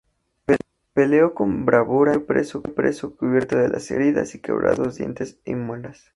Peleó 0.95 1.35
con 1.35 1.63
bravura 1.67 2.15
y 2.15 2.25
cayó 2.25 2.61
preso 2.63 3.15
cubierto 3.15 3.55
de 3.55 3.79
heridas 3.95 4.33
y 4.33 4.39
"quebrados 4.39 4.95
dientes 4.95 5.37
e 5.45 5.55
muelas". 5.55 6.09